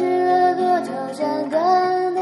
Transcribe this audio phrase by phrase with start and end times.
[0.00, 2.19] 吃了多久，真的。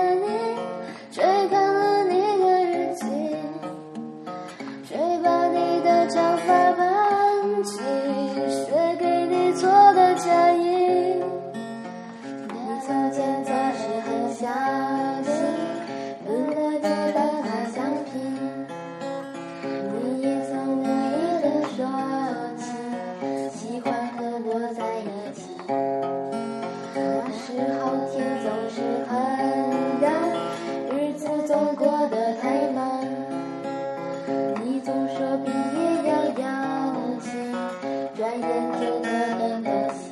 [38.18, 39.06] 转眼就各
[39.38, 40.10] 奔刻西，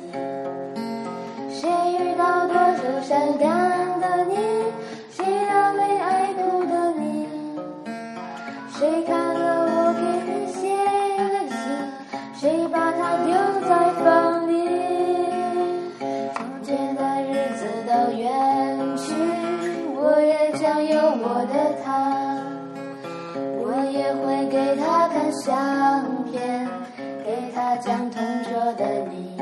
[1.59, 1.67] 谁
[1.99, 4.33] 遇到多愁善感的你，
[5.11, 7.27] 谁安慰爱哭的你，
[8.71, 10.73] 谁看了我给你写
[11.33, 11.59] 的信，
[12.39, 13.35] 谁把它丢
[13.67, 14.55] 在风里？
[16.33, 18.23] 从前的日子都远
[18.95, 19.11] 去，
[19.97, 21.91] 我也将有我的他，
[23.59, 26.65] 我也会给他看相片。
[27.57, 29.35] 他讲同桌的你。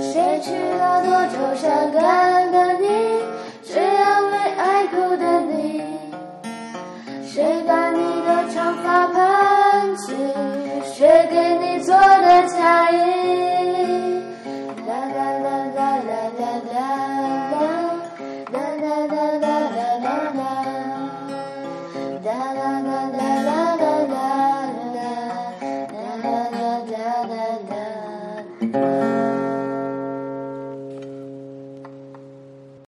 [0.00, 3.20] 谁娶了多愁善感的你？
[3.62, 5.82] 谁安慰爱哭的你？
[7.22, 10.14] 谁把你的长发盘起？
[10.94, 13.19] 谁给你做的嫁衣？